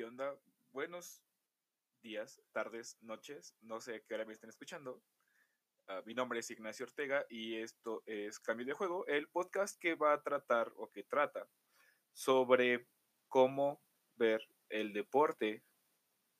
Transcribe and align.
¿qué 0.00 0.06
onda? 0.06 0.34
Buenos 0.72 1.22
días, 2.00 2.40
tardes, 2.52 2.96
noches, 3.02 3.54
no 3.60 3.82
sé 3.82 4.02
qué 4.08 4.14
hora 4.14 4.24
me 4.24 4.32
estén 4.32 4.48
escuchando. 4.48 5.02
Ah, 5.88 6.00
mi 6.06 6.14
nombre 6.14 6.40
es 6.40 6.50
Ignacio 6.50 6.86
Ortega 6.86 7.26
y 7.28 7.56
esto 7.56 8.02
es 8.06 8.40
Cambio 8.40 8.64
de 8.64 8.72
Juego, 8.72 9.06
el 9.08 9.28
podcast 9.28 9.78
que 9.78 9.96
va 9.96 10.14
a 10.14 10.22
tratar 10.22 10.72
o 10.76 10.90
que 10.90 11.02
trata 11.02 11.46
sobre 12.14 12.86
cómo 13.28 13.82
ver 14.16 14.40
el 14.70 14.94
deporte 14.94 15.64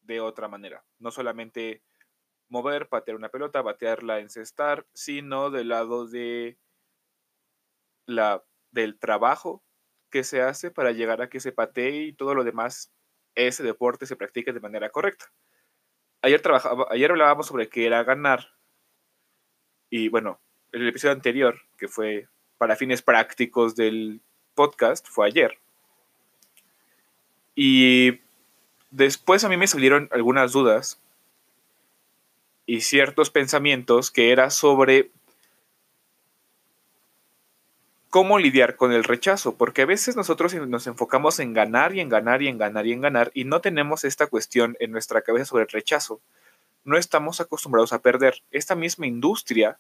de 0.01 0.23
otra 0.23 0.49
manera. 0.49 0.83
No 0.99 1.11
solamente 1.11 1.85
mover, 2.49 2.89
patear 2.89 3.19
una 3.19 3.29
pelota, 3.29 3.61
batearla, 3.61 4.21
encestar, 4.21 4.87
sino 4.95 5.51
del 5.51 5.69
lado 5.69 6.07
de 6.07 6.59
la, 8.07 8.43
del 8.71 8.99
trabajo 8.99 9.63
que 10.09 10.25
se 10.25 10.41
hace 10.41 10.71
para 10.71 10.93
llegar 10.93 11.21
a 11.21 11.29
que 11.29 11.41
se 11.41 11.53
patee 11.53 12.05
y 12.05 12.15
todo 12.15 12.35
lo 12.35 12.43
demás 12.43 12.91
ese 13.35 13.63
deporte 13.63 14.07
se 14.07 14.17
practique 14.17 14.53
de 14.53 14.61
manera 14.61 14.91
correcta. 14.91 15.31
Ayer, 16.23 16.41
trabajaba, 16.41 16.87
ayer 16.91 17.11
hablábamos 17.11 17.47
sobre 17.47 17.69
qué 17.69 17.87
era 17.87 18.05
ganar. 18.05 18.49
Y 19.89 20.09
bueno, 20.09 20.41
el 20.73 20.89
episodio 20.89 21.15
anterior, 21.15 21.61
que 21.79 21.89
fue 21.89 22.29
para 22.59 22.77
fines 22.77 23.03
prácticos 23.03 23.75
del 23.75 24.21
podcast, 24.55 25.07
fue 25.09 25.27
ayer. 25.27 25.59
Y 27.55 28.21
después 28.91 29.45
a 29.45 29.49
mí 29.49 29.57
me 29.57 29.67
salieron 29.67 30.09
algunas 30.13 30.53
dudas 30.53 31.01
y 32.67 32.83
ciertos 32.83 33.31
pensamientos 33.31 34.11
que 34.11 34.31
era 34.31 34.51
sobre 34.51 35.11
cómo 38.11 38.41
lidiar 38.41 38.75
con 38.77 38.93
el 38.93 39.05
rechazo, 39.05 39.55
porque 39.55 39.83
a 39.83 39.87
veces 39.87 40.17
nosotros 40.17 40.53
nos 40.55 40.87
enfocamos 40.89 41.39
en 41.39 41.55
ganar 41.55 41.95
y 41.95 42.01
en 42.01 42.09
ganar 42.09 42.43
y 42.43 42.49
en 42.49 42.59
ganar 42.59 42.87
y 42.87 42.93
en 42.93 43.01
ganar 43.01 43.31
y 43.35 43.45
no 43.45 43.61
tenemos 43.61 44.05
esta 44.05 44.27
cuestión 44.27 44.77
en 44.81 44.91
nuestra 44.91 45.23
cabeza 45.23 45.47
sobre 45.47 45.63
el 45.63 45.71
rechazo. 45.71 46.21
No 46.85 46.99
estamos 46.99 47.41
acostumbrados 47.41 47.93
a 47.93 48.01
perder. 48.01 48.43
Esta 48.51 48.75
misma 48.75 49.07
industria 49.07 49.79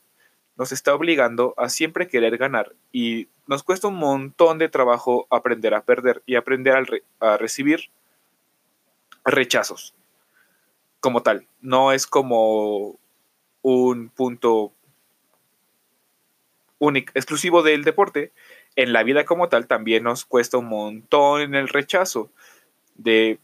nos 0.56 0.72
está 0.72 0.94
obligando 0.94 1.54
a 1.56 1.68
siempre 1.68 2.06
querer 2.06 2.36
ganar 2.38 2.74
y 2.92 3.28
nos 3.46 3.64
cuesta 3.64 3.88
un 3.88 3.96
montón 3.96 4.58
de 4.58 4.68
trabajo 4.68 5.26
aprender 5.30 5.74
a 5.74 5.82
perder 5.82 6.22
y 6.24 6.36
aprender 6.36 6.86
a, 7.18 7.36
recibir 7.36 7.90
rechazos 9.24 9.94
como 11.00 11.22
tal. 11.22 11.48
No 11.60 11.92
es 11.92 12.06
como 12.06 12.96
un 13.62 14.08
punto 14.10 14.72
único, 16.80 17.12
exclusivo 17.14 17.62
del 17.62 17.84
deporte, 17.84 18.32
en 18.74 18.92
la 18.92 19.04
vida 19.04 19.24
como 19.24 19.48
tal 19.48 19.68
también 19.68 20.02
nos 20.02 20.24
cuesta 20.24 20.58
un 20.58 20.66
montón 20.66 21.54
el 21.54 21.68
rechazo 21.68 22.30
de 22.96 23.38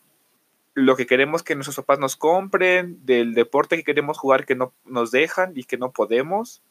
lo 0.74 0.96
que 0.96 1.06
queremos 1.06 1.42
que 1.42 1.54
nuestros 1.54 1.76
papás 1.76 1.98
nos 1.98 2.16
compren, 2.16 2.98
del 3.06 3.34
deporte 3.34 3.76
que 3.76 3.84
queremos 3.84 4.18
jugar 4.18 4.44
que 4.44 4.56
no 4.56 4.72
nos 4.84 5.10
dejan 5.10 5.52
y 5.54 5.64
que 5.64 5.78
no 5.78 5.92
podemos, 5.92 6.62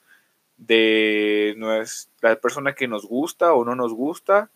de 0.58 1.56
nuestra 1.58 2.36
persona 2.36 2.74
que 2.74 2.88
nos 2.88 3.06
gusta 3.06 3.54
o 3.54 3.66
no 3.66 3.76
nos 3.76 3.94
gusta, 3.94 4.50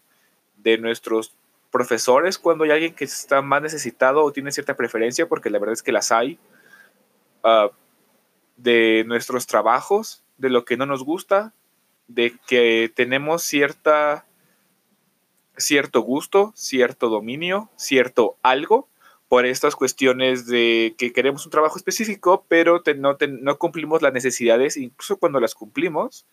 de 0.57 0.77
nuestros 0.77 1.33
profesores 1.71 2.37
cuando 2.37 2.63
hay 2.63 2.71
alguien 2.71 2.93
que 2.93 3.05
está 3.05 3.41
más 3.41 3.61
necesitado 3.61 4.23
o 4.23 4.31
tiene 4.31 4.51
cierta 4.51 4.75
preferencia, 4.75 5.27
porque 5.27 5.49
la 5.49 5.59
verdad 5.59 5.73
es 5.73 5.83
que 5.83 5.91
las 5.91 6.11
hay, 6.11 6.37
ah, 7.43 7.69
de 8.57 9.03
nuestros 9.07 9.47
trabajos, 9.47 10.23
de 10.37 10.49
lo 10.49 10.65
que 10.65 10.77
no 10.77 10.85
nos 10.85 11.03
gusta, 11.03 11.53
de 12.09 12.35
que 12.47 12.91
tenemos 12.93 13.43
cierta, 13.43 14.25
cierto 15.55 16.01
gusto, 16.01 16.51
cierto 16.55 17.07
dominio, 17.07 17.69
cierto 17.77 18.35
algo 18.43 18.89
por 19.29 19.45
estas 19.45 19.75
cuestiones 19.75 20.47
de 20.47 20.95
que 20.97 21.13
queremos 21.13 21.45
un 21.45 21.51
trabajo 21.51 21.77
específico, 21.77 22.45
pero 22.49 22.81
no, 22.97 23.15
no 23.41 23.57
cumplimos 23.59 24.01
las 24.01 24.11
necesidades, 24.11 24.75
incluso 24.75 25.17
cuando 25.17 25.39
las 25.39 25.53
cumplimos, 25.53 26.25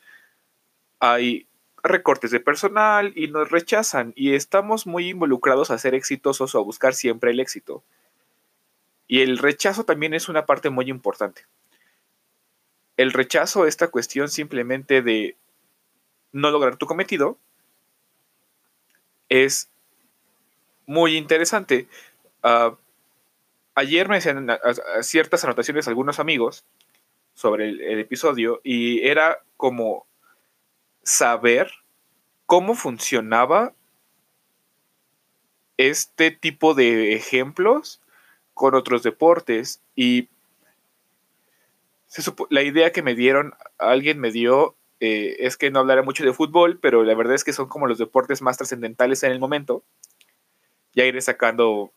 hay 0.98 1.46
recortes 1.82 2.30
de 2.30 2.40
personal 2.40 3.12
y 3.14 3.28
nos 3.28 3.50
rechazan 3.50 4.14
y 4.16 4.34
estamos 4.34 4.86
muy 4.86 5.10
involucrados 5.10 5.70
a 5.70 5.78
ser 5.78 5.94
exitosos 5.94 6.54
o 6.54 6.58
a 6.58 6.62
buscar 6.62 6.94
siempre 6.94 7.30
el 7.30 7.38
éxito. 7.38 7.84
Y 9.06 9.20
el 9.20 9.36
rechazo 9.36 9.84
también 9.84 10.14
es 10.14 10.30
una 10.30 10.46
parte 10.46 10.70
muy 10.70 10.88
importante. 10.88 11.42
El 12.96 13.12
rechazo, 13.12 13.66
esta 13.66 13.88
cuestión 13.88 14.30
simplemente 14.30 15.02
de 15.02 15.36
no 16.36 16.50
lograr 16.50 16.76
tu 16.76 16.86
cometido, 16.86 17.38
es 19.30 19.70
muy 20.86 21.16
interesante. 21.16 21.88
Ah, 22.42 22.76
ayer 23.74 24.08
me 24.08 24.18
hacían 24.18 24.46
ciertas 25.00 25.44
anotaciones 25.44 25.88
algunos 25.88 26.20
amigos 26.20 26.64
sobre 27.32 27.68
el, 27.70 28.00
episodio 28.00 28.60
y 28.62 29.06
era 29.06 29.42
como 29.56 30.06
saber 31.02 31.70
cómo 32.44 32.74
funcionaba 32.74 33.72
este 35.78 36.30
tipo 36.30 36.74
de 36.74 37.14
ejemplos 37.14 38.02
con 38.52 38.74
otros 38.74 39.02
deportes 39.02 39.80
y 39.94 40.28
la 42.50 42.62
idea 42.62 42.92
que 42.92 43.02
me 43.02 43.14
dieron, 43.14 43.54
alguien 43.78 44.18
me 44.20 44.30
dio 44.30 44.74
eh, 45.00 45.36
es 45.40 45.56
que 45.56 45.70
no 45.70 45.80
hablaré 45.80 46.02
mucho 46.02 46.24
de 46.24 46.32
fútbol, 46.32 46.78
pero 46.80 47.04
la 47.04 47.14
verdad 47.14 47.34
es 47.34 47.44
que 47.44 47.52
son 47.52 47.68
como 47.68 47.86
los 47.86 47.98
deportes 47.98 48.42
más 48.42 48.56
trascendentales 48.56 49.22
en 49.22 49.32
el 49.32 49.38
momento. 49.38 49.84
Ya 50.94 51.04
iré 51.04 51.20
sacando 51.20 51.92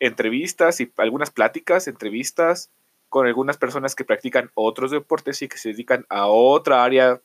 entrevistas 0.00 0.80
y 0.80 0.92
algunas 0.96 1.30
pláticas, 1.30 1.86
entrevistas 1.86 2.70
con 3.08 3.26
algunas 3.26 3.58
personas 3.58 3.94
que 3.94 4.04
practican 4.04 4.50
otros 4.54 4.90
deportes 4.90 5.42
y 5.42 5.48
que 5.48 5.58
se 5.58 5.68
dedican 5.68 6.06
a 6.08 6.26
otra 6.26 6.82
área 6.82 7.20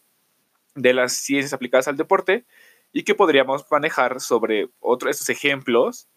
de 0.75 0.94
las 0.94 1.13
ciencias 1.13 1.53
aplicadas 1.53 1.88
al 1.88 1.97
deporte 1.97 2.45
y 2.94 3.03
que 3.03 3.16
podríamos 3.16 3.66
manejar 3.72 4.22
sobre 4.22 4.69
otros 4.79 5.11
estos 5.11 5.29
ejemplos 5.29 6.07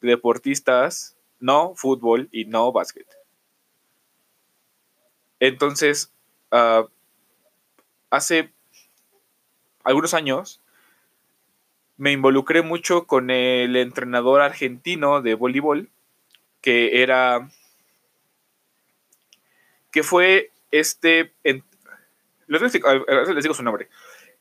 de 0.00 0.10
deportistas 0.10 1.16
no 1.38 1.74
fútbol 1.74 2.28
y 2.32 2.46
no 2.46 2.72
básquet. 2.72 3.06
Entonces, 5.38 6.12
uh, 6.52 6.88
hace 8.10 8.52
algunos 9.84 10.14
años 10.14 10.60
me 11.96 12.12
involucré 12.12 12.62
mucho 12.62 13.06
con 13.06 13.30
el 13.30 13.76
entrenador 13.76 14.40
argentino 14.40 15.22
de 15.22 15.34
voleibol, 15.34 15.90
que 16.60 17.02
era, 17.02 17.48
que 19.92 20.02
fue 20.02 20.50
este, 20.70 21.32
les 22.46 23.42
digo 23.42 23.54
su 23.54 23.62
nombre, 23.62 23.88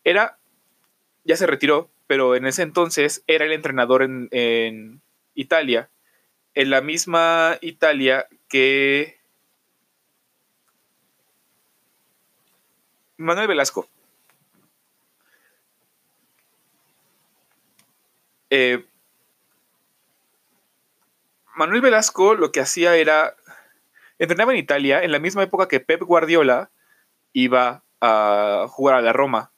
era, 0.04 0.38
ya 1.24 1.38
se 1.38 1.48
retiró, 1.48 1.90
pero 2.08 2.36
en 2.36 2.46
ese 2.46 2.62
entonces 2.62 3.24
era 3.28 3.46
el 3.46 3.54
entrenador 3.54 4.04
en, 4.04 4.28
en 4.32 5.02
Italia, 5.34 5.90
en 6.54 6.70
la 6.70 6.82
misma 6.82 7.58
Italia 7.62 8.28
que 8.48 9.18
Manuel 13.18 13.48
Velasco. 13.48 13.88
Eh, 18.50 18.86
Manuel 21.56 21.82
Velasco 21.82 22.36
lo 22.36 22.52
que 22.52 22.60
hacía 22.60 22.96
era, 22.96 23.36
entrenaba 24.20 24.52
en 24.52 24.60
Italia 24.60 25.04
en 25.04 25.12
la 25.12 25.20
misma 25.20 25.44
época 25.44 25.68
que 25.68 25.80
Pep 25.80 26.02
Guardiola 26.02 26.70
iba 27.34 27.84
a 28.02 28.66
jugar 28.70 28.96
a 28.96 29.02
la 29.02 29.14
Roma. 29.14 29.52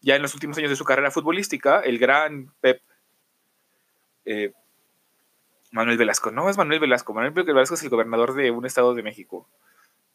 Ya 0.00 0.16
en 0.16 0.22
los 0.22 0.34
últimos 0.34 0.58
años 0.58 0.70
de 0.70 0.76
su 0.76 0.84
carrera 0.84 1.10
futbolística, 1.10 1.80
el 1.80 1.98
gran 1.98 2.52
Pep 2.60 2.80
eh, 4.24 4.52
Manuel 5.70 5.98
Velasco, 5.98 6.30
no 6.30 6.48
es 6.48 6.56
Manuel 6.56 6.80
Velasco, 6.80 7.14
Manuel 7.14 7.32
Velasco 7.32 7.74
es 7.74 7.82
el 7.82 7.90
gobernador 7.90 8.34
de 8.34 8.50
un 8.50 8.66
estado 8.66 8.94
de 8.94 9.02
México. 9.02 9.48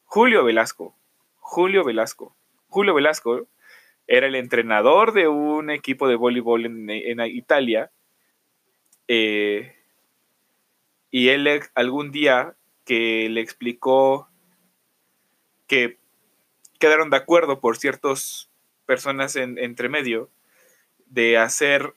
Julio 0.05 0.43
Velasco, 0.43 0.95
Julio 1.39 1.83
Velasco. 1.83 2.35
Julio 2.71 2.93
Velasco 2.93 3.47
era 4.07 4.27
el 4.27 4.35
entrenador 4.35 5.11
de 5.11 5.27
un 5.27 5.69
equipo 5.69 6.07
de 6.07 6.15
voleibol 6.15 6.65
en, 6.65 7.19
Italia. 7.19 7.91
Eh, 9.09 9.75
y 11.11 11.27
él 11.27 11.61
algún 11.75 12.11
día 12.11 12.55
que 12.85 13.27
le 13.29 13.41
explicó 13.41 14.29
que 15.67 15.99
quedaron 16.79 17.09
de 17.09 17.17
acuerdo 17.17 17.59
por 17.59 17.77
ciertas 17.77 18.49
personas 18.85 19.35
en, 19.35 19.57
entre 19.57 19.89
medio 19.89 20.29
de 21.07 21.37
hacer 21.37 21.93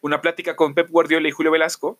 una 0.00 0.22
plática 0.22 0.56
con 0.56 0.74
Pep 0.74 0.88
Guardiola 0.88 1.28
y 1.28 1.32
Julio 1.32 1.52
Velasco. 1.52 1.98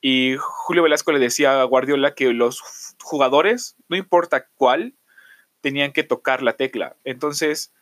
Y 0.00 0.36
Julio 0.38 0.82
Velasco 0.82 1.12
le 1.12 1.18
decía 1.18 1.60
a 1.60 1.64
Guardiola 1.64 2.14
que 2.14 2.32
los 2.32 2.62
jugadores, 3.02 3.76
no 3.88 3.96
importa 3.96 4.46
cuál, 4.56 4.94
tenían 5.64 5.92
que 5.92 6.02
tocar 6.02 6.42
la 6.42 6.58
tecla. 6.58 6.94
Entonces, 7.04 7.72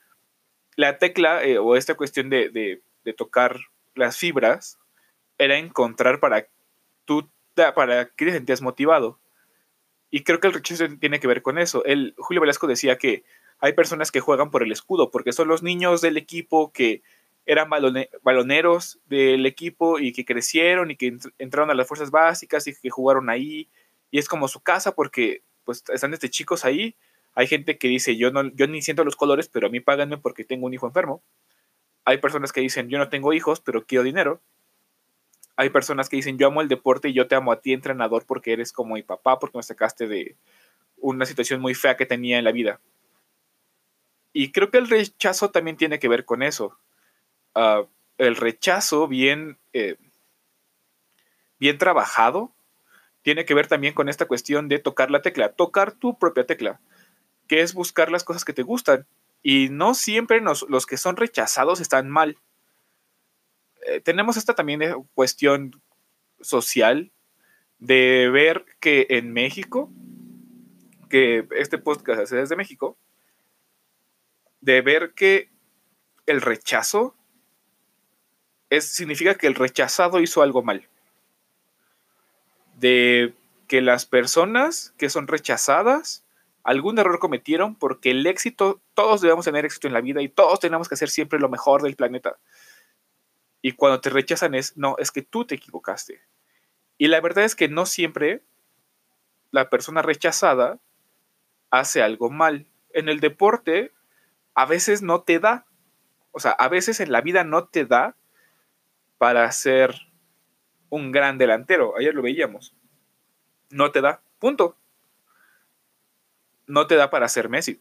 la 0.77 0.99
tecla 0.99 1.43
eh, 1.43 1.59
o 1.59 1.75
esta 1.75 1.97
cuestión 1.97 2.31
de, 2.31 2.81
tocar 3.17 3.59
las 3.97 4.17
fibras 4.17 4.79
era 5.37 5.59
encontrar 5.59 6.21
para 6.21 6.47
tú 7.05 7.29
para 7.75 8.07
que 8.07 8.27
te 8.27 8.31
sentías 8.31 8.63
motivado. 8.63 9.19
Y 10.13 10.23
creo 10.23 10.39
que 10.39 10.47
el 10.47 10.55
rechazo 10.55 10.85
tiene 11.01 11.19
que 11.19 11.27
ver 11.27 11.43
con 11.43 11.59
eso. 11.59 11.85
El, 11.85 12.15
Julio 12.19 12.41
Velasco 12.41 12.69
decía 12.69 12.99
que 12.99 13.25
hay 13.59 13.73
personas 13.73 14.13
que 14.13 14.21
juegan 14.21 14.53
por 14.53 14.63
el 14.63 14.71
escudo, 14.71 15.11
porque 15.11 15.33
son 15.33 15.49
los 15.49 15.65
niños 15.65 16.01
del 16.03 16.17
equipo 16.17 16.71
que 16.71 17.03
eran 17.47 17.69
baloneros 18.23 19.01
del 19.07 19.45
equipo 19.45 19.99
y 19.99 20.13
que 20.13 20.25
crecieron 20.25 20.93
y 20.93 20.97
que 20.97 21.19
entraron 21.39 21.73
a 21.73 21.75
las 21.75 21.89
fuerzas 21.89 22.13
básicas 22.13 22.65
y 22.69 22.77
que 22.77 22.91
jugaron 22.91 23.29
ahí. 23.29 23.69
Y 24.13 24.21
es 24.21 24.29
como 24.29 24.47
su 24.47 24.61
casa 24.61 24.95
porque 24.95 25.43
pues 25.65 25.83
están 25.93 26.13
desde 26.13 26.31
chicos 26.31 26.65
ahí. 26.65 26.95
Hay 27.35 27.47
gente 27.47 27.79
que 27.79 27.89
dice, 27.89 28.17
yo, 28.17 28.31
no, 28.31 28.51
yo 28.55 28.67
ni 28.67 28.83
siento 28.83 29.05
los 29.05 29.17
colores, 29.17 29.49
pero 29.49 29.67
a 29.67 29.71
mí 29.71 29.81
páganme 29.81 30.19
porque 30.19 30.45
tengo 30.45 30.67
un 30.67 30.75
hijo 30.75 30.87
enfermo. 30.87 31.23
Hay 32.05 32.19
personas 32.19 32.53
que 32.53 32.61
dicen, 32.61 32.89
yo 32.89 32.99
no 32.99 33.09
tengo 33.09 33.33
hijos, 33.33 33.61
pero 33.61 33.87
quiero 33.87 34.05
dinero. 34.05 34.41
Hay 35.57 35.71
personas 35.71 36.09
que 36.09 36.17
dicen, 36.17 36.39
yo 36.39 36.49
amo 36.49 36.61
el 36.61 36.69
deporte 36.69 37.09
y 37.09 37.13
yo 37.13 37.29
te 37.29 37.35
amo 37.35 37.53
a 37.53 37.61
ti, 37.61 37.73
entrenador, 37.73 38.25
porque 38.27 38.53
eres 38.53 38.73
como 38.73 38.95
mi 38.95 39.03
papá, 39.03 39.39
porque 39.39 39.59
me 39.59 39.63
sacaste 39.63 40.07
de 40.07 40.37
una 40.97 41.27
situación 41.27 41.61
muy 41.61 41.75
fea 41.75 41.97
que 41.97 42.07
tenía 42.07 42.39
en 42.39 42.45
la 42.45 42.53
vida. 42.53 42.81
Y 44.33 44.51
creo 44.53 44.71
que 44.71 44.79
el 44.79 44.89
rechazo 44.89 45.51
también 45.51 45.77
tiene 45.77 45.99
que 45.99 46.09
ver 46.09 46.25
con 46.25 46.43
eso. 46.43 46.79
Ah, 47.55 47.85
el 48.19 48.37
rechazo 48.37 49.09
bien, 49.09 49.59
eh, 49.73 49.97
bien 51.59 51.79
trabajado 51.79 52.53
tiene 53.23 53.45
que 53.45 53.55
ver 53.55 53.69
también 53.69 53.95
con 53.95 54.09
esta 54.09 54.27
cuestión 54.27 54.69
de 54.69 54.79
tocar 54.79 55.11
la 55.11 55.23
tecla, 55.23 55.53
tocar 55.53 55.93
tu 55.93 56.19
propia 56.19 56.45
tecla, 56.45 56.81
que 57.53 57.61
es 57.61 57.75
buscar 57.75 58.11
las 58.11 58.25
cosas 58.25 58.47
que 58.47 58.55
te 58.55 58.63
gustan. 58.63 59.07
Y 59.43 59.69
no 59.69 59.93
siempre 59.93 60.41
los 60.41 60.87
que 60.87 60.97
son 60.97 61.17
rechazados 61.17 61.83
están 61.83 62.09
mal. 62.09 62.39
Eh, 63.85 64.01
tenemos 64.01 64.39
esta 64.39 64.55
también 64.55 64.81
eh, 64.81 64.95
cuestión 65.13 65.79
social 66.41 67.13
de 67.79 68.31
ver 68.33 68.65
que 68.81 69.07
en 69.11 69.35
México, 69.35 69.93
que 71.11 71.47
este 71.55 71.77
podcast 71.77 72.23
hace 72.23 72.37
desde 72.37 72.57
México, 72.57 72.97
de 74.63 74.81
ver 74.81 75.13
que 75.13 75.51
el 76.25 76.41
rechazo 76.41 77.15
es, 78.71 78.89
significa 78.89 79.35
que 79.35 79.47
el 79.47 79.57
rechazado 79.57 80.21
hizo 80.21 80.41
algo 80.41 80.63
mal. 80.63 80.89
De 82.79 83.35
que 83.69 83.83
las 83.83 84.07
personas 84.07 84.95
que 84.97 85.11
son 85.11 85.29
rechazadas 85.29 86.25
algún 86.65 86.99
error 86.99 87.19
cometieron 87.19 87.75
porque 87.75 88.11
el 88.11 88.27
éxito, 88.27 88.81
todos 88.95 89.21
debemos 89.21 89.45
tener 89.45 89.65
éxito 89.65 89.89
en 89.89 89.95
la 89.95 90.01
vida 90.01 90.23
y 90.23 90.29
todos 90.29 90.61
tenemos 90.61 90.89
que 90.89 90.95
hacer 90.95 91.11
siempre 91.11 91.39
lo 91.39 91.49
mejor 91.49 91.83
del 91.83 91.97
planeta. 91.97 92.39
Y 93.61 93.73
cuando 93.73 94.01
te 94.01 94.11
rechazan 94.11 94.55
es, 94.55 94.77
no, 94.77 94.97
es 94.99 95.11
que 95.11 95.23
tú 95.23 95.45
te 95.45 95.55
equivocaste. 95.55 96.21
Y 96.99 97.09
la 97.09 97.21
verdad 97.21 97.45
es 97.45 97.55
que 97.55 97.69
no 97.69 97.87
siempre 97.87 98.43
la 99.51 99.71
persona 99.71 100.03
rechazada 100.03 100.79
hace 101.71 102.03
algo 102.03 102.31
mal. 102.31 102.67
En 102.93 103.09
el 103.09 103.21
deporte 103.21 103.93
a 104.55 104.67
veces 104.67 105.03
no 105.03 105.23
te 105.23 105.39
da. 105.39 105.67
O 106.33 106.41
sea, 106.41 106.53
a 106.53 106.69
veces 106.69 107.01
en 107.01 107.13
la 107.13 107.21
vida 107.21 107.45
no 107.45 107.67
te 107.69 107.87
da 107.87 108.17
para 109.19 109.51
ser 109.53 109.95
un 110.91 111.13
gran 111.13 111.39
delantero. 111.39 111.95
Ayer 111.97 112.15
lo 112.15 112.23
veíamos. 112.23 112.75
No 113.71 113.91
te 113.91 114.01
da. 114.01 114.23
Punto. 114.39 114.77
No 116.67 116.87
te 116.87 116.97
da 116.97 117.11
para 117.11 117.29
ser 117.29 117.49
Messi. 117.49 117.81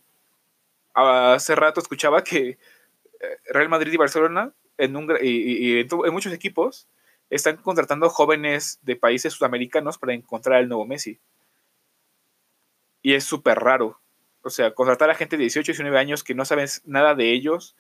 Hace 0.94 1.56
rato 1.56 1.80
escuchaba 1.80 2.24
que 2.24 2.50
eh, 2.50 2.58
Real 3.50 3.70
Madrid 3.70 3.94
y 3.94 3.98
Barcelona 3.98 4.54
en 4.78 4.96
y, 5.22 5.80
en, 5.80 6.14
muchos 6.14 6.34
equipos 6.34 6.88
están 7.30 7.58
contratando 7.58 8.10
jóvenes 8.10 8.80
de 8.82 8.96
países 8.96 9.34
sudamericanos 9.34 9.98
para 9.98 10.14
encontrar 10.14 10.62
el 10.62 10.68
nuevo 10.68 10.86
Messi. 10.86 11.20
Y 13.02 13.14
es 13.14 13.24
súper 13.24 13.60
raro. 13.60 14.00
O 14.44 14.50
sea, 14.50 14.74
contratar 14.74 15.10
a 15.10 15.16
gente 15.16 15.38
de 15.38 15.44
18 15.44 15.72
y 15.72 15.74
19 15.74 15.98
años 15.98 16.24
que 16.24 16.36
no 16.36 16.46
sabes 16.46 16.82
nada 16.86 17.16
de 17.16 17.32
ellos, 17.32 17.76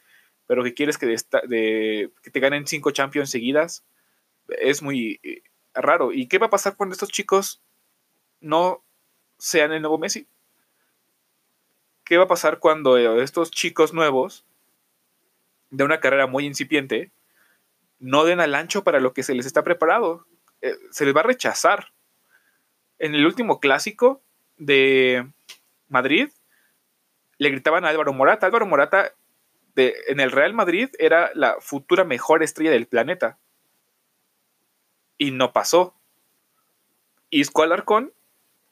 pero 0.47 0.63
que 0.63 0.73
quieres 0.73 0.97
que, 0.97 1.07
que 1.07 2.31
te 2.31 2.39
ganen 2.39 2.67
cinco 2.67 2.91
Champions 2.91 3.29
seguidas, 3.29 3.83
es 4.47 4.81
muy 4.81 5.19
eh, 5.23 5.43
raro. 5.73 6.11
¿Y 6.13 6.27
qué 6.27 6.37
va 6.37 6.47
a 6.47 6.51
pasar 6.51 6.75
cuando 6.75 6.93
estos 6.93 7.09
chicos 7.09 7.61
no 8.39 8.83
sean 9.37 9.71
el 9.71 9.81
nuevo 9.81 9.97
Messi? 9.97 10.27
¿Qué 12.11 12.17
va 12.17 12.25
a 12.25 12.27
pasar 12.27 12.59
cuando 12.59 12.97
eh, 12.97 13.23
estos 13.23 13.51
chicos 13.51 13.93
nuevos 13.93 14.43
de 15.69 15.85
una 15.85 16.01
carrera 16.01 16.27
muy 16.27 16.45
incipiente 16.45 17.09
no 17.99 18.25
den 18.25 18.41
al 18.41 18.53
ancho 18.53 18.83
para 18.83 18.99
lo 18.99 19.13
que 19.13 19.23
se 19.23 19.33
les 19.33 19.45
está 19.45 19.63
preparado. 19.63 20.25
Eh, 20.61 20.75
se 20.89 21.05
les 21.05 21.15
va 21.15 21.21
a 21.21 21.23
rechazar. 21.23 21.93
En 22.99 23.15
el 23.15 23.25
último 23.25 23.61
clásico 23.61 24.21
de 24.57 25.25
Madrid, 25.87 26.27
le 27.37 27.49
gritaban 27.49 27.85
a 27.85 27.87
Álvaro 27.87 28.11
Morata. 28.11 28.45
Álvaro 28.45 28.65
Morata 28.65 29.13
de, 29.75 29.95
en 30.09 30.19
el 30.19 30.31
Real 30.31 30.53
Madrid 30.53 30.89
era 30.99 31.31
la 31.33 31.61
futura 31.61 32.03
mejor 32.03 32.43
estrella 32.43 32.71
del 32.71 32.87
planeta. 32.87 33.37
Y 35.17 35.31
no 35.31 35.53
pasó. 35.53 35.95
Isco 37.29 37.63
Alarcón 37.63 38.11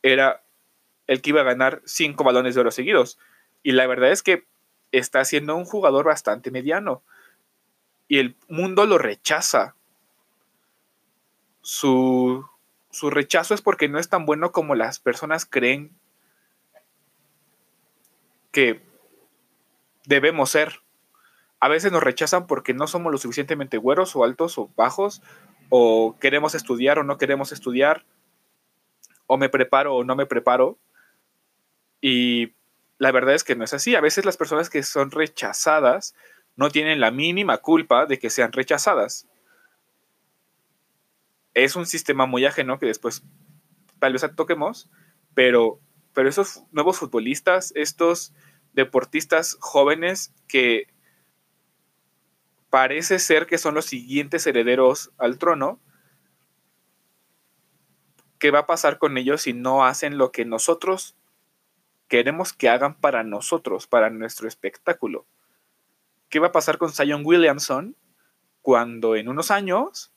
era 0.01 0.43
el 1.09 1.23
que 1.23 1.31
iba 1.31 1.41
a 1.41 1.43
ganar 1.43 1.81
cinco 1.85 2.23
balones 2.23 2.53
de 2.53 2.61
oro 2.61 2.69
seguidos. 2.69 3.17
Y 3.63 3.71
la 3.71 3.87
verdad 3.87 4.11
es 4.11 4.21
que 4.21 4.45
está 4.91 5.25
siendo 5.25 5.55
un 5.55 5.65
jugador 5.65 6.05
bastante 6.05 6.51
mediano. 6.51 7.01
Y 8.07 8.19
el 8.19 8.35
mundo 8.47 8.85
lo 8.85 8.99
rechaza. 8.99 9.73
Su, 11.61 12.47
su 12.91 13.09
rechazo 13.09 13.55
es 13.55 13.61
porque 13.63 13.89
no 13.89 13.97
es 13.97 14.07
tan 14.07 14.27
bueno 14.27 14.51
como 14.51 14.75
las 14.75 14.99
personas 14.99 15.47
creen 15.47 15.97
que 18.51 18.79
debemos 20.05 20.51
ser. 20.51 20.81
A 21.59 21.69
veces 21.69 21.91
nos 21.91 22.03
rechazan 22.03 22.45
porque 22.45 22.75
no 22.75 22.85
somos 22.85 23.11
lo 23.11 23.17
suficientemente 23.17 23.77
güeros 23.77 24.15
o 24.15 24.23
altos 24.23 24.59
o 24.59 24.69
bajos, 24.75 25.23
o 25.69 26.15
queremos 26.19 26.53
estudiar 26.53 26.99
o 26.99 27.03
no 27.03 27.17
queremos 27.17 27.51
estudiar, 27.51 28.05
o 29.25 29.37
me 29.37 29.49
preparo 29.49 29.95
o 29.95 30.03
no 30.03 30.15
me 30.15 30.27
preparo. 30.27 30.77
Y 32.01 32.53
la 32.97 33.11
verdad 33.11 33.35
es 33.35 33.43
que 33.43 33.55
no 33.55 33.63
es 33.63 33.73
así. 33.73 33.95
A 33.95 34.01
veces 34.01 34.25
las 34.25 34.37
personas 34.37 34.69
que 34.69 34.83
son 34.83 35.11
rechazadas 35.11 36.15
no 36.55 36.69
tienen 36.69 36.99
la 36.99 37.11
mínima 37.11 37.59
culpa 37.59 38.05
de 38.05 38.19
que 38.19 38.29
sean 38.29 38.51
rechazadas. 38.51 39.27
Es 41.53 41.75
un 41.75 41.85
sistema 41.85 42.25
muy 42.25 42.45
ajeno 42.45 42.79
que 42.79 42.85
después 42.85 43.23
tal 43.99 44.13
vez 44.13 44.25
toquemos, 44.35 44.89
pero, 45.33 45.79
pero 46.13 46.29
esos 46.29 46.63
nuevos 46.71 46.97
futbolistas, 46.97 47.71
estos 47.75 48.33
deportistas 48.73 49.57
jóvenes 49.59 50.33
que 50.47 50.87
parece 52.69 53.19
ser 53.19 53.47
que 53.47 53.57
son 53.57 53.75
los 53.75 53.85
siguientes 53.85 54.45
herederos 54.45 55.11
al 55.17 55.37
trono, 55.37 55.79
¿qué 58.37 58.51
va 58.51 58.59
a 58.59 58.67
pasar 58.67 58.97
con 58.97 59.17
ellos 59.17 59.43
si 59.43 59.53
no 59.53 59.85
hacen 59.85 60.17
lo 60.17 60.31
que 60.31 60.45
nosotros 60.45 61.15
queremos 62.09 62.51
que 62.51 62.67
hagan 62.67 62.95
para 62.95 63.23
nosotros, 63.23 63.87
para 63.87 64.09
nuestro 64.09 64.47
espectáculo. 64.47 65.25
¿Qué 66.27 66.39
va 66.39 66.47
a 66.47 66.51
pasar 66.51 66.77
con 66.77 66.91
Zion 66.91 67.21
Williamson 67.23 67.95
cuando 68.61 69.15
en 69.15 69.29
unos 69.29 69.51
años, 69.51 70.11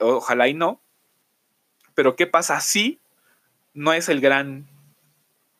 ojalá 0.00 0.48
y 0.48 0.54
no, 0.54 0.80
pero 1.94 2.16
qué 2.16 2.26
pasa 2.26 2.60
si 2.60 2.98
no 3.74 3.92
es 3.92 4.08
el 4.08 4.20
gran 4.20 4.66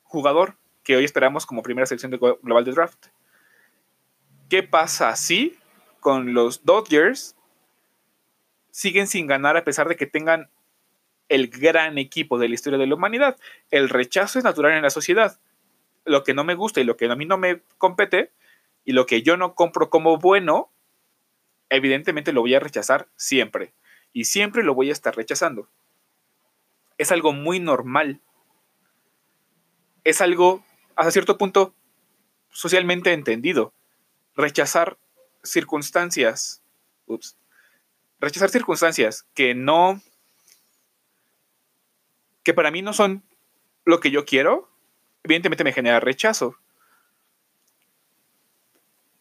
jugador 0.02 0.56
que 0.82 0.96
hoy 0.96 1.04
esperamos 1.04 1.46
como 1.46 1.62
primera 1.62 1.86
selección 1.86 2.10
de 2.10 2.18
global 2.18 2.64
de 2.64 2.72
draft? 2.72 3.06
¿Qué 4.48 4.62
pasa 4.62 5.14
si 5.16 5.58
con 6.00 6.34
los 6.34 6.64
Dodgers 6.64 7.36
siguen 8.70 9.06
sin 9.06 9.26
ganar 9.26 9.56
a 9.56 9.64
pesar 9.64 9.88
de 9.88 9.96
que 9.96 10.06
tengan 10.06 10.50
el 11.32 11.48
gran 11.48 11.96
equipo 11.96 12.38
de 12.38 12.46
la 12.46 12.54
historia 12.54 12.78
de 12.78 12.86
la 12.86 12.94
humanidad. 12.94 13.38
El 13.70 13.88
rechazo 13.88 14.38
es 14.38 14.44
natural 14.44 14.72
en 14.72 14.82
la 14.82 14.90
sociedad. 14.90 15.40
Lo 16.04 16.24
que 16.24 16.34
no 16.34 16.44
me 16.44 16.54
gusta 16.54 16.80
y 16.80 16.84
lo 16.84 16.98
que 16.98 17.06
a 17.06 17.16
mí 17.16 17.24
no 17.24 17.38
me 17.38 17.62
compete 17.78 18.32
y 18.84 18.92
lo 18.92 19.06
que 19.06 19.22
yo 19.22 19.38
no 19.38 19.54
compro 19.54 19.88
como 19.88 20.18
bueno, 20.18 20.70
evidentemente 21.70 22.34
lo 22.34 22.42
voy 22.42 22.54
a 22.54 22.60
rechazar 22.60 23.08
siempre. 23.16 23.72
Y 24.12 24.24
siempre 24.24 24.62
lo 24.62 24.74
voy 24.74 24.90
a 24.90 24.92
estar 24.92 25.16
rechazando. 25.16 25.70
Es 26.98 27.10
algo 27.12 27.32
muy 27.32 27.60
normal. 27.60 28.20
Es 30.04 30.20
algo, 30.20 30.62
hasta 30.96 31.12
cierto 31.12 31.38
punto, 31.38 31.74
socialmente 32.50 33.14
entendido. 33.14 33.72
Rechazar 34.36 34.98
circunstancias. 35.42 36.62
Ups. 37.06 37.38
Rechazar 38.20 38.50
circunstancias 38.50 39.26
que 39.32 39.54
no 39.54 40.02
que 42.42 42.54
para 42.54 42.70
mí 42.70 42.82
no 42.82 42.92
son 42.92 43.22
lo 43.84 44.00
que 44.00 44.10
yo 44.10 44.24
quiero, 44.24 44.68
evidentemente 45.22 45.64
me 45.64 45.72
genera 45.72 46.00
rechazo. 46.00 46.56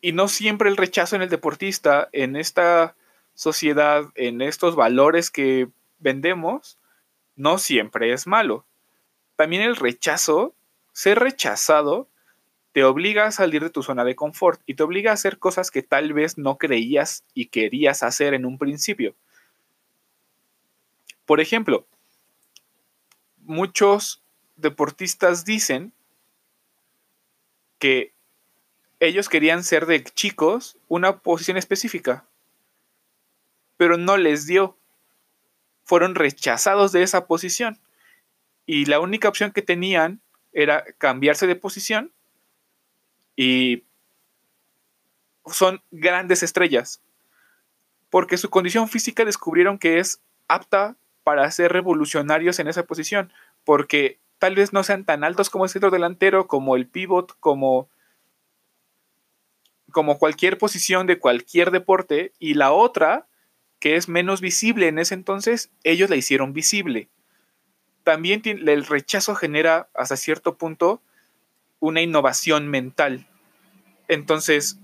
Y 0.01 0.13
no 0.13 0.27
siempre 0.27 0.69
el 0.69 0.77
rechazo 0.77 1.15
en 1.15 1.21
el 1.21 1.29
deportista, 1.29 2.09
en 2.11 2.35
esta 2.35 2.95
sociedad, 3.35 4.05
en 4.15 4.41
estos 4.41 4.75
valores 4.75 5.29
que 5.29 5.69
vendemos, 5.99 6.79
no 7.35 7.57
siempre 7.57 8.13
es 8.13 8.27
malo. 8.27 8.65
También 9.35 9.61
el 9.61 9.75
rechazo, 9.75 10.55
ser 10.91 11.19
rechazado, 11.19 12.07
te 12.71 12.83
obliga 12.83 13.25
a 13.25 13.31
salir 13.31 13.63
de 13.63 13.69
tu 13.69 13.83
zona 13.83 14.03
de 14.03 14.15
confort 14.15 14.61
y 14.65 14.75
te 14.75 14.83
obliga 14.83 15.11
a 15.11 15.15
hacer 15.15 15.39
cosas 15.39 15.71
que 15.71 15.83
tal 15.83 16.13
vez 16.13 16.37
no 16.37 16.57
creías 16.57 17.23
y 17.33 17.47
querías 17.47 18.01
hacer 18.01 18.33
en 18.33 18.45
un 18.45 18.57
principio. 18.57 19.13
Por 21.25 21.41
ejemplo, 21.41 21.85
muchos 23.43 24.21
deportistas 24.55 25.45
dicen 25.45 25.93
que 27.79 28.13
ellos 28.99 29.29
querían 29.29 29.63
ser 29.63 29.87
de 29.87 30.03
chicos 30.03 30.77
una 30.87 31.19
posición 31.19 31.57
específica, 31.57 32.25
pero 33.77 33.97
no 33.97 34.17
les 34.17 34.45
dio. 34.45 34.77
Fueron 35.83 36.13
rechazados 36.13 36.91
de 36.91 37.01
esa 37.01 37.25
posición. 37.25 37.79
Y 38.67 38.85
la 38.85 38.99
única 38.99 39.27
opción 39.27 39.51
que 39.51 39.63
tenían 39.63 40.21
era 40.53 40.85
cambiarse 40.99 41.47
de 41.47 41.55
posición 41.55 42.11
y 43.35 43.83
son 45.47 45.81
grandes 45.89 46.43
estrellas. 46.43 47.01
Porque 48.11 48.37
su 48.37 48.49
condición 48.49 48.87
física 48.87 49.25
descubrieron 49.25 49.79
que 49.79 49.97
es 49.97 50.21
apta 50.47 50.95
para 51.23 51.49
ser 51.51 51.71
revolucionarios 51.71 52.59
en 52.59 52.67
esa 52.67 52.83
posición. 52.83 53.31
Porque 53.63 54.19
tal 54.39 54.55
vez 54.55 54.73
no 54.73 54.83
sean 54.83 55.05
tan 55.05 55.23
altos 55.23 55.49
como 55.49 55.65
el 55.65 55.69
centro 55.69 55.91
delantero, 55.91 56.47
como 56.47 56.75
el 56.75 56.87
pivot, 56.87 57.35
como, 57.39 57.89
como 59.91 60.17
cualquier 60.17 60.57
posición 60.57 61.07
de 61.07 61.19
cualquier 61.19 61.71
deporte. 61.71 62.33
Y 62.39 62.55
la 62.55 62.71
otra, 62.71 63.27
que 63.79 63.95
es 63.95 64.09
menos 64.09 64.41
visible 64.41 64.87
en 64.87 64.99
ese 64.99 65.13
entonces, 65.13 65.71
ellos 65.83 66.09
la 66.09 66.15
hicieron 66.15 66.53
visible. 66.53 67.09
También 68.03 68.41
el 68.45 68.85
rechazo 68.85 69.35
genera 69.35 69.89
hasta 69.93 70.17
cierto 70.17 70.57
punto 70.57 71.01
una 71.79 72.01
innovación 72.01 72.67
mental. 72.67 73.27
Entonces, 74.07 74.79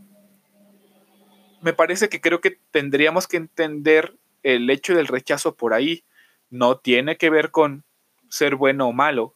me 1.62 1.74
parece 1.74 2.10
que 2.10 2.22
creo 2.22 2.42
que 2.42 2.60
tendríamos 2.72 3.28
que 3.28 3.38
entender 3.38 4.16
el 4.44 4.70
hecho 4.70 4.96
del 4.96 5.08
rechazo 5.08 5.56
por 5.56 5.74
ahí. 5.74 6.04
No 6.50 6.78
tiene 6.78 7.18
que 7.18 7.30
ver 7.30 7.52
con 7.52 7.84
ser 8.30 8.56
bueno 8.56 8.88
o 8.88 8.94
malo. 8.94 9.36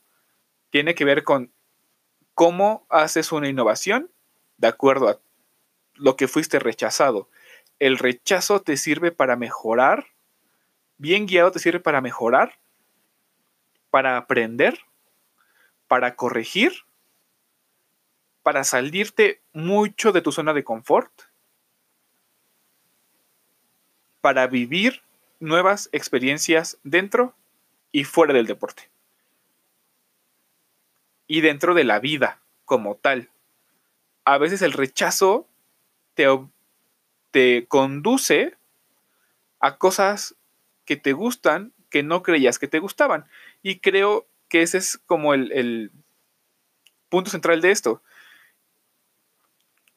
Tiene 0.70 0.96
que 0.96 1.06
ver 1.06 1.24
con 1.24 1.52
cómo 2.34 2.86
haces 2.90 3.32
una 3.32 3.50
innovación 3.50 4.12
de 4.58 4.68
acuerdo 4.68 5.10
a 5.10 5.20
lo 5.96 6.16
que 6.16 6.28
fuiste 6.28 6.60
rechazado. 6.60 7.30
El 7.80 7.98
rechazo 7.98 8.62
te 8.62 8.78
sirve 8.78 9.12
para 9.12 9.36
mejorar. 9.36 10.08
Bien 10.98 11.26
guiado 11.26 11.52
te 11.52 11.60
sirve 11.60 11.80
para 11.80 12.00
mejorar, 12.00 12.60
para 13.90 14.18
aprender, 14.18 14.80
para 15.88 16.16
corregir 16.16 16.74
para 18.44 18.64
salirte 18.64 19.42
mucho 19.54 20.12
de 20.12 20.22
tu 20.22 20.32
zona 20.32 20.54
de 20.54 20.64
confort, 20.64 21.12
para 24.20 24.48
vivir 24.48 25.02
nuevas 25.42 25.90
experiencias 25.92 26.78
dentro 26.84 27.36
y 27.92 28.06
fuera 28.06 28.34
del 28.34 28.48
deporte. 28.48 28.90
Y 31.28 31.42
dentro 31.42 31.74
de 31.74 31.84
la 31.84 32.00
vida 32.00 32.40
como 32.66 32.96
tal. 32.96 33.30
A 34.24 34.38
veces 34.38 34.62
el 34.62 34.72
rechazo 34.72 35.48
te, 36.14 36.26
te 37.32 37.66
conduce 37.68 38.56
a 39.60 39.78
cosas 39.78 40.36
que 40.86 40.96
te 40.96 41.14
gustan 41.14 41.74
que 41.90 42.04
no 42.04 42.24
creías 42.24 42.60
que 42.60 42.68
te 42.68 42.80
gustaban. 42.80 43.26
Y 43.62 43.80
creo 43.80 44.28
que 44.48 44.62
ese 44.62 44.78
es 44.78 44.98
como 45.06 45.34
el, 45.34 45.52
el 45.52 45.92
punto 47.10 47.30
central 47.30 47.62
de 47.62 47.72
esto 47.72 48.02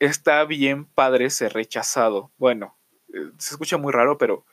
está 0.00 0.44
bien 0.44 0.84
padre 0.84 1.30
ser 1.30 1.52
rechazado. 1.52 2.30
Bueno, 2.38 2.76
eh, 3.12 3.30
se 3.38 3.54
escucha 3.54 3.76
muy 3.76 3.92
raro, 3.92 4.18
pero 4.18 4.44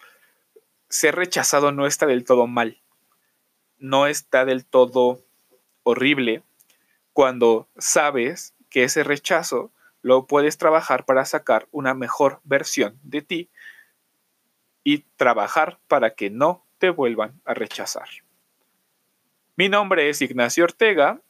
ser 0.91 1.15
rechazado 1.15 1.71
no 1.71 1.87
está 1.87 2.05
del 2.05 2.23
todo 2.23 2.45
mal. 2.45 2.79
No 3.79 4.05
está 4.05 4.45
del 4.45 4.65
todo 4.65 5.23
horrible 5.83 6.43
cuando 7.13 7.67
sabes 7.77 8.53
que 8.69 8.83
ese 8.83 9.03
rechazo 9.03 9.71
lo 10.03 10.27
puedes 10.27 10.57
trabajar 10.57 11.05
para 11.05 11.25
sacar 11.25 11.67
una 11.71 11.93
mejor 11.93 12.41
versión 12.43 12.99
de 13.01 13.21
ti 13.21 13.49
y 14.83 14.99
trabajar 15.15 15.79
para 15.87 16.13
que 16.13 16.29
no 16.29 16.65
te 16.77 16.89
vuelvan 16.89 17.39
a 17.45 17.53
rechazar. 17.53 18.09
Mi 19.55 19.69
nombre 19.69 20.09
es 20.09 20.21
Ignacio 20.21 20.65
Ortega 20.65 21.21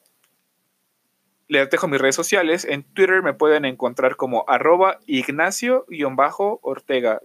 les 1.51 1.69
dejo 1.69 1.87
mis 1.89 1.99
redes 1.99 2.15
sociales. 2.15 2.63
En 2.63 2.83
Twitter 2.83 3.21
me 3.21 3.33
pueden 3.33 3.65
encontrar 3.65 4.15
como 4.15 4.45
arroba 4.47 5.01
Ignacio-Ortega- 5.05 7.19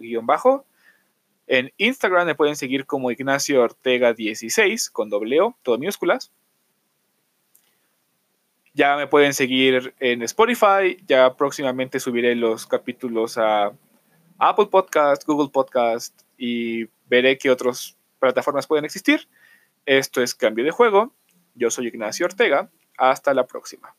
En 1.47 1.73
Instagram 1.77 2.27
me 2.27 2.35
pueden 2.35 2.57
seguir 2.57 2.87
como 2.87 3.11
Ignacio 3.11 3.63
Ortega 3.63 4.13
16 4.13 4.91
con 4.91 5.09
doble 5.11 5.41
O, 5.41 5.57
todo 5.63 5.79
minúsculas. 5.79 6.33
Ya 8.75 8.97
me 8.97 9.07
pueden 9.07 9.33
seguir 9.33 9.95
en 10.01 10.23
Spotify. 10.23 10.99
Ya 11.07 11.35
próximamente 11.35 12.01
subiré 12.01 12.35
los 12.35 12.67
capítulos 12.67 13.39
a 13.39 13.73
Apple 14.39 14.67
Podcast, 14.67 15.25
Google 15.25 15.51
Podcast 15.51 16.21
y 16.37 16.85
veré 17.09 17.39
qué 17.39 17.51
otras 17.51 17.97
plataformas 18.19 18.67
pueden 18.67 18.85
existir. 18.85 19.29
Esto 19.87 20.21
es 20.21 20.35
Cambio 20.35 20.65
de 20.65 20.73
Juego. 20.73 21.15
Yo 21.55 21.71
soy 21.71 21.87
Ignacio 21.87 22.27
Ortega. 22.27 22.71
Hasta 22.99 23.33
la 23.33 23.47
próxima. 23.47 23.95